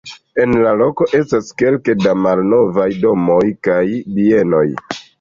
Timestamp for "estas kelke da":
1.19-2.15